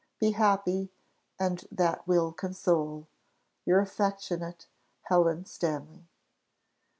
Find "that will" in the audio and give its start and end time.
1.71-2.31